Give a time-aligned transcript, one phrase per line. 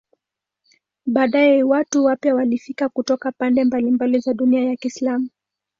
[1.05, 5.29] Baadaye watu wapya walifika kutoka pande mbalimbali za dunia ya Kiislamu.